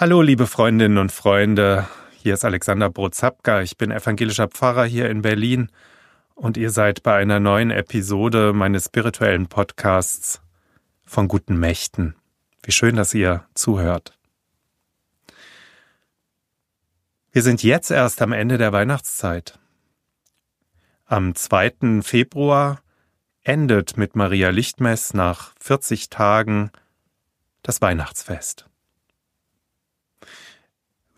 [0.00, 1.86] Hallo, liebe Freundinnen und Freunde.
[2.22, 3.60] Hier ist Alexander Brozapka.
[3.60, 5.70] Ich bin evangelischer Pfarrer hier in Berlin
[6.34, 10.40] und ihr seid bei einer neuen Episode meines spirituellen Podcasts
[11.04, 12.16] von guten Mächten.
[12.62, 14.16] Wie schön, dass ihr zuhört.
[17.30, 19.58] Wir sind jetzt erst am Ende der Weihnachtszeit.
[21.04, 22.00] Am 2.
[22.00, 22.80] Februar
[23.42, 26.70] endet mit Maria Lichtmess nach 40 Tagen
[27.60, 28.69] das Weihnachtsfest.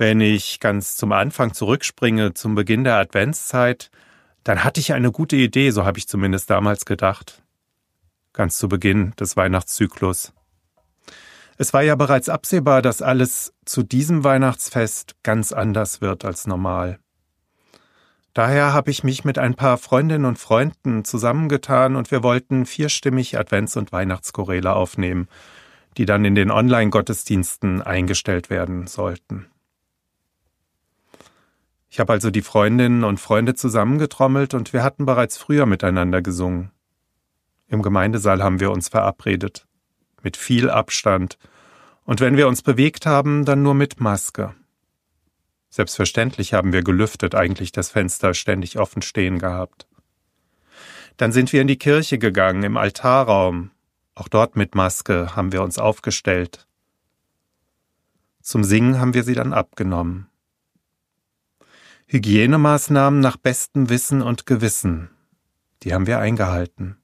[0.02, 3.88] Wenn ich ganz zum Anfang zurückspringe, zum Beginn der Adventszeit,
[4.42, 7.40] dann hatte ich eine gute Idee, so habe ich zumindest damals gedacht.
[8.32, 10.32] Ganz zu Beginn des Weihnachtszyklus.
[11.56, 16.98] Es war ja bereits absehbar, dass alles zu diesem Weihnachtsfest ganz anders wird als normal.
[18.34, 23.38] Daher habe ich mich mit ein paar Freundinnen und Freunden zusammengetan und wir wollten vierstimmig
[23.38, 25.28] Advents- und Weihnachtschoräle aufnehmen,
[25.96, 29.46] die dann in den Online-Gottesdiensten eingestellt werden sollten.
[31.92, 36.70] Ich habe also die Freundinnen und Freunde zusammengetrommelt und wir hatten bereits früher miteinander gesungen.
[37.68, 39.66] Im Gemeindesaal haben wir uns verabredet,
[40.22, 41.36] mit viel Abstand,
[42.04, 44.54] und wenn wir uns bewegt haben, dann nur mit Maske.
[45.68, 49.86] Selbstverständlich haben wir gelüftet, eigentlich das Fenster ständig offen stehen gehabt.
[51.18, 53.70] Dann sind wir in die Kirche gegangen, im Altarraum.
[54.14, 56.66] Auch dort mit Maske haben wir uns aufgestellt.
[58.40, 60.31] Zum Singen haben wir sie dann abgenommen.
[62.12, 65.08] Hygienemaßnahmen nach bestem Wissen und Gewissen,
[65.82, 66.98] die haben wir eingehalten.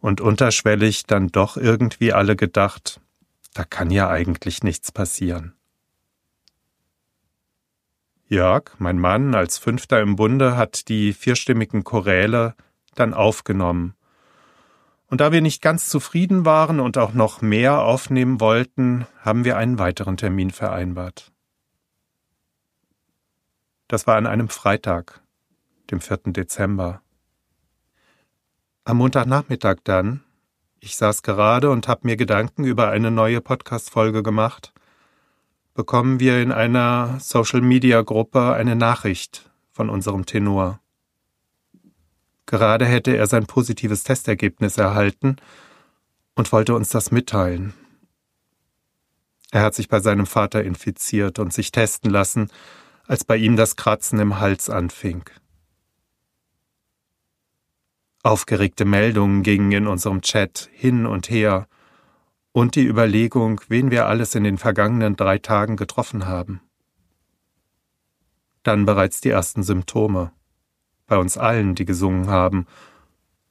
[0.00, 3.02] Und unterschwellig dann doch irgendwie alle gedacht,
[3.52, 5.52] da kann ja eigentlich nichts passieren.
[8.26, 12.54] Jörg, mein Mann, als Fünfter im Bunde, hat die vierstimmigen Choräle
[12.94, 13.92] dann aufgenommen.
[15.08, 19.58] Und da wir nicht ganz zufrieden waren und auch noch mehr aufnehmen wollten, haben wir
[19.58, 21.33] einen weiteren Termin vereinbart.
[23.94, 25.22] Das war an einem Freitag,
[25.92, 26.32] dem 4.
[26.32, 27.00] Dezember.
[28.82, 30.24] Am Montagnachmittag dann,
[30.80, 34.72] ich saß gerade und habe mir Gedanken über eine neue Podcast-Folge gemacht,
[35.74, 40.80] bekommen wir in einer Social-Media-Gruppe eine Nachricht von unserem Tenor.
[42.46, 45.36] Gerade hätte er sein positives Testergebnis erhalten
[46.34, 47.74] und wollte uns das mitteilen.
[49.52, 52.50] Er hat sich bei seinem Vater infiziert und sich testen lassen,
[53.06, 55.24] als bei ihm das Kratzen im Hals anfing.
[58.22, 61.68] Aufgeregte Meldungen gingen in unserem Chat hin und her
[62.52, 66.60] und die Überlegung, wen wir alles in den vergangenen drei Tagen getroffen haben.
[68.62, 70.32] Dann bereits die ersten Symptome,
[71.06, 72.66] bei uns allen, die gesungen haben,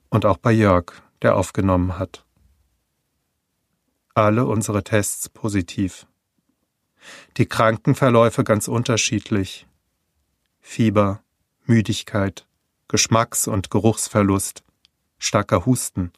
[0.09, 2.25] und auch bei Jörg, der aufgenommen hat.
[4.15, 6.07] Alle unsere Tests positiv
[7.37, 9.67] die Krankenverläufe ganz unterschiedlich.
[10.61, 11.21] Fieber,
[11.65, 12.45] Müdigkeit,
[12.87, 14.63] Geschmacks- und Geruchsverlust,
[15.17, 16.11] starker Husten.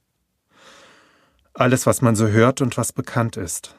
[1.53, 3.75] Alles, was man so hört und was bekannt ist.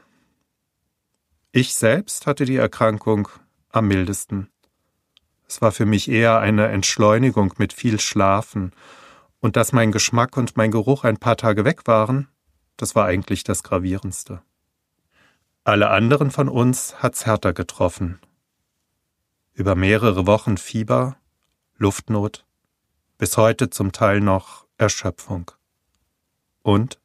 [1.52, 3.28] Ich selbst hatte die Erkrankung
[3.70, 4.50] am mildesten.
[5.48, 8.72] Es war für mich eher eine Entschleunigung mit viel Schlafen,
[9.40, 12.28] und dass mein Geschmack und mein Geruch ein paar Tage weg waren,
[12.76, 14.42] das war eigentlich das Gravierendste.
[15.66, 18.20] Alle anderen von uns hat's härter getroffen.
[19.52, 21.16] Über mehrere Wochen Fieber,
[21.76, 22.46] Luftnot,
[23.18, 25.50] bis heute zum Teil noch Erschöpfung.
[26.62, 27.00] Und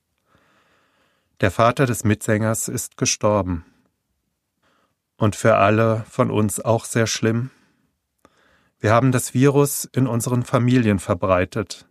[1.39, 3.65] der Vater des Mitsängers ist gestorben.
[5.17, 7.49] Und für alle von uns auch sehr schlimm.
[8.77, 11.87] Wir haben das Virus in unseren Familien verbreitet.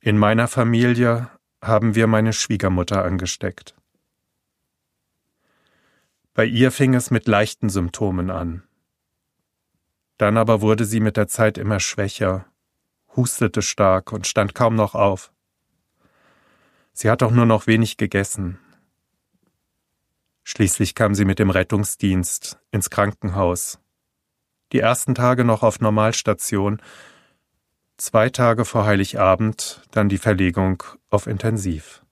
[0.00, 1.30] In meiner Familie
[1.62, 3.76] haben wir meine Schwiegermutter angesteckt.
[6.32, 8.62] Bei ihr fing es mit leichten Symptomen an.
[10.16, 12.46] Dann aber wurde sie mit der Zeit immer schwächer,
[13.16, 15.32] hustete stark und stand kaum noch auf.
[16.92, 18.58] Sie hat auch nur noch wenig gegessen.
[20.44, 23.78] Schließlich kam sie mit dem Rettungsdienst ins Krankenhaus.
[24.72, 26.80] Die ersten Tage noch auf Normalstation,
[27.96, 32.04] zwei Tage vor Heiligabend dann die Verlegung auf Intensiv.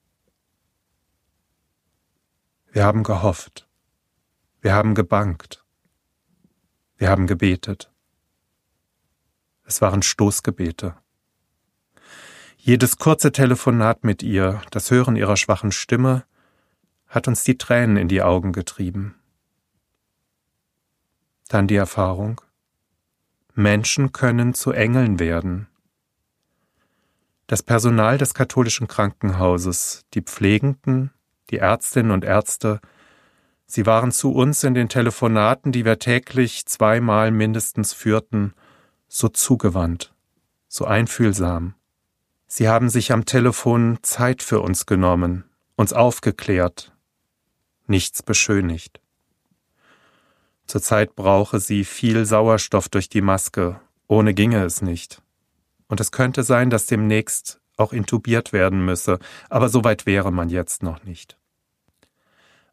[2.73, 3.68] Wir haben gehofft.
[4.61, 5.65] Wir haben gebankt.
[6.97, 7.93] Wir haben gebetet.
[9.65, 10.97] Es waren Stoßgebete.
[12.57, 16.25] Jedes kurze Telefonat mit ihr, das Hören ihrer schwachen Stimme,
[17.07, 19.15] hat uns die Tränen in die Augen getrieben.
[21.49, 22.41] Dann die Erfahrung,
[23.55, 25.69] Menschen können zu Engeln werden.
[27.47, 31.13] Das Personal des katholischen Krankenhauses, die Pflegenden,
[31.51, 32.81] die Ärztinnen und Ärzte,
[33.71, 38.55] Sie waren zu uns in den Telefonaten, die wir täglich zweimal mindestens führten,
[39.09, 40.15] so zugewandt,
[40.69, 41.75] so einfühlsam.
[42.47, 45.45] Sie haben sich am Telefon Zeit für uns genommen,
[45.77, 46.97] uns aufgeklärt,
[47.87, 49.03] nichts beschönigt.
[50.67, 55.21] Zurzeit brauche sie viel Sauerstoff durch die Maske, ohne ginge es nicht.
[55.89, 59.19] Und es könnte sein, dass demnächst auch intubiert werden müsse,
[59.51, 61.38] aber so weit wäre man jetzt noch nicht.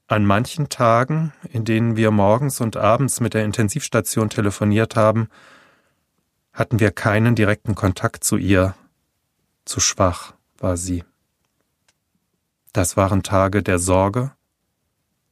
[0.08, 5.30] An manchen Tagen, in denen wir morgens und abends mit der Intensivstation telefoniert haben,
[6.54, 8.76] hatten wir keinen direkten Kontakt zu ihr.
[9.66, 11.04] Zu schwach war sie.
[12.72, 14.32] Das waren Tage der Sorge,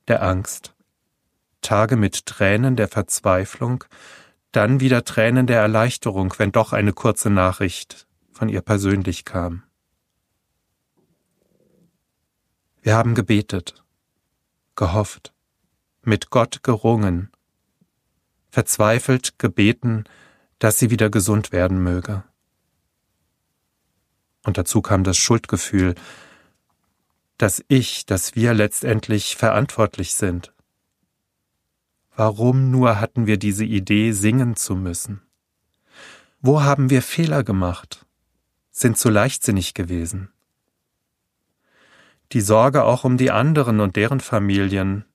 [0.08, 0.74] der Angst,
[1.62, 3.84] Tage mit Tränen der Verzweiflung,
[4.52, 9.64] dann wieder Tränen der Erleichterung, wenn doch eine kurze Nachricht von ihr persönlich kam.
[12.82, 13.83] Wir haben gebetet,
[14.76, 15.34] gehofft,
[16.02, 17.32] mit Gott gerungen,
[18.50, 20.04] verzweifelt gebeten,
[20.60, 22.24] dass sie wieder gesund werden möge.
[24.44, 25.96] Und dazu kam das Schuldgefühl,
[27.38, 30.54] dass ich, dass wir letztendlich verantwortlich sind.
[32.16, 35.22] Warum nur hatten wir diese Idee, singen zu müssen?
[36.42, 38.06] Wo haben wir Fehler gemacht?
[38.70, 40.33] Sind zu leichtsinnig gewesen?
[42.34, 45.06] Die Sorge auch um die anderen und deren Familien.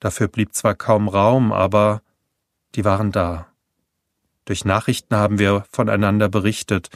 [0.00, 2.02] Dafür blieb zwar kaum Raum, aber
[2.74, 3.46] die waren da.
[4.44, 6.90] Durch Nachrichten haben wir voneinander berichtet,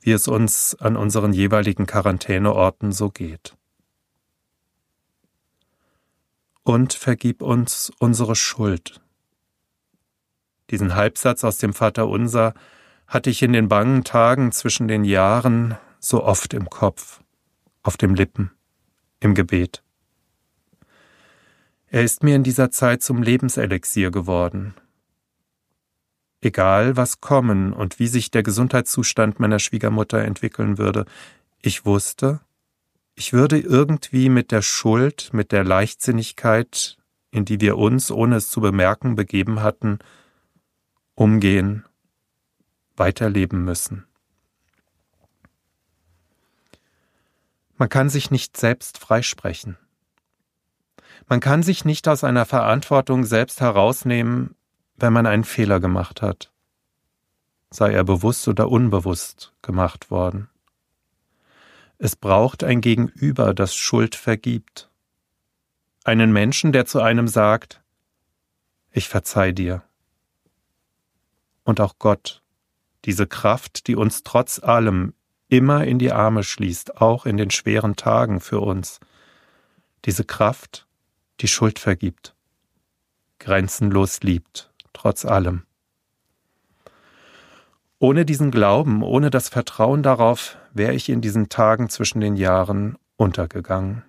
[0.00, 3.56] wie es uns an unseren jeweiligen Quarantäneorten so geht.
[6.62, 9.00] Und vergib uns unsere Schuld.
[10.70, 12.54] Diesen Halbsatz aus dem Vater Unser
[13.08, 17.20] hatte ich in den bangen Tagen zwischen den Jahren so oft im Kopf,
[17.82, 18.50] auf dem Lippen,
[19.24, 19.82] im Gebet.
[21.88, 24.74] Er ist mir in dieser Zeit zum Lebenselixier geworden,
[26.42, 31.06] egal was kommen und wie sich der Gesundheitszustand meiner Schwiegermutter entwickeln würde,
[31.62, 32.40] ich wusste,
[33.14, 36.98] ich würde irgendwie mit der Schuld, mit der Leichtsinnigkeit,
[37.30, 40.00] in die wir uns, ohne es zu bemerken, begeben hatten,
[41.14, 41.84] umgehen,
[42.96, 44.04] weiterleben müssen.
[47.76, 49.76] Man kann sich nicht selbst freisprechen.
[51.28, 54.54] Man kann sich nicht aus einer Verantwortung selbst herausnehmen,
[54.96, 56.52] wenn man einen Fehler gemacht hat,
[57.70, 60.48] sei er bewusst oder unbewusst gemacht worden.
[61.98, 64.90] Es braucht ein Gegenüber, das Schuld vergibt.
[66.04, 67.82] Einen Menschen, der zu einem sagt,
[68.90, 69.82] ich verzeih dir.
[71.64, 72.42] Und auch Gott,
[73.04, 75.14] diese Kraft, die uns trotz allem
[75.48, 79.00] immer in die Arme schließt, auch in den schweren Tagen für uns,
[80.04, 80.86] diese Kraft,
[81.40, 82.34] die Schuld vergibt,
[83.38, 85.64] grenzenlos liebt trotz allem.
[87.98, 92.96] Ohne diesen Glauben, ohne das Vertrauen darauf, wäre ich in diesen Tagen zwischen den Jahren
[93.16, 94.02] untergegangen.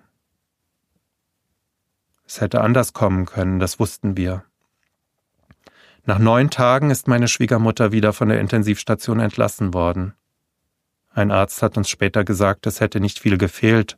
[2.26, 4.44] Es hätte anders kommen können, das wussten wir.
[6.04, 10.14] Nach neun Tagen ist meine Schwiegermutter wieder von der Intensivstation entlassen worden.
[11.16, 13.96] Ein Arzt hat uns später gesagt, es hätte nicht viel gefehlt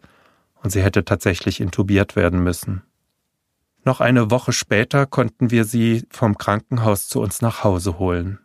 [0.63, 2.85] und sie hätte tatsächlich intubiert werden müssen.
[3.83, 8.39] Noch eine Woche später konnten wir sie vom Krankenhaus zu uns nach Hause holen.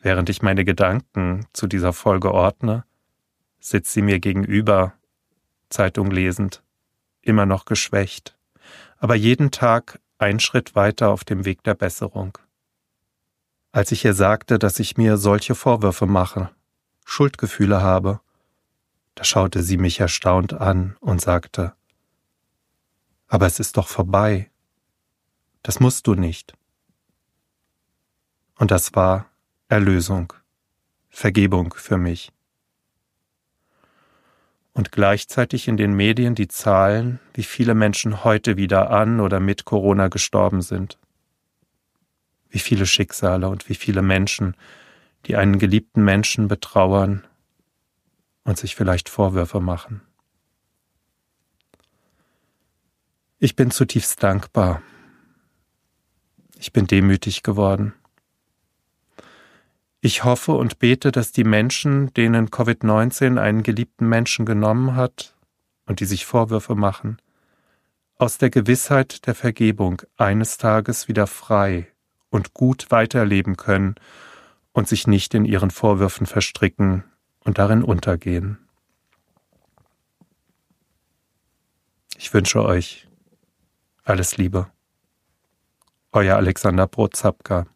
[0.00, 2.84] Während ich meine Gedanken zu dieser Folge ordne,
[3.58, 4.92] sitzt sie mir gegenüber,
[5.70, 6.62] Zeitung lesend,
[7.20, 8.38] immer noch geschwächt,
[8.98, 12.38] aber jeden Tag ein Schritt weiter auf dem Weg der Besserung.
[13.72, 16.50] Als ich ihr sagte, dass ich mir solche Vorwürfe mache,
[17.04, 18.20] Schuldgefühle habe,
[19.14, 21.74] da schaute sie mich erstaunt an und sagte,
[23.28, 24.50] aber es ist doch vorbei.
[25.62, 26.52] Das musst du nicht.
[28.56, 29.26] Und das war
[29.68, 30.34] Erlösung,
[31.08, 32.30] Vergebung für mich.
[34.74, 39.64] Und gleichzeitig in den Medien die Zahlen, wie viele Menschen heute wieder an oder mit
[39.64, 40.98] Corona gestorben sind.
[42.50, 44.56] Wie viele Schicksale und wie viele Menschen,
[45.26, 47.26] die einen geliebten Menschen betrauern
[48.44, 50.00] und sich vielleicht Vorwürfe machen.
[53.38, 54.82] Ich bin zutiefst dankbar.
[56.58, 57.92] Ich bin demütig geworden.
[60.00, 65.36] Ich hoffe und bete, dass die Menschen, denen Covid-19 einen geliebten Menschen genommen hat
[65.86, 67.18] und die sich Vorwürfe machen,
[68.16, 71.88] aus der Gewissheit der Vergebung eines Tages wieder frei
[72.30, 73.96] und gut weiterleben können
[74.72, 77.04] und sich nicht in ihren Vorwürfen verstricken
[77.40, 78.58] und darin untergehen.
[82.16, 83.08] Ich wünsche euch
[84.04, 84.70] Alles Liebe.
[86.12, 87.66] Euer Alexander Brotzapka.